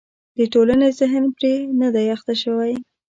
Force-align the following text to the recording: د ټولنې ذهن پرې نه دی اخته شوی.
د 0.37 0.39
ټولنې 0.53 0.87
ذهن 0.99 1.23
پرې 1.35 1.53
نه 1.79 1.87
دی 1.95 2.05
اخته 2.15 2.33
شوی. 2.41 2.73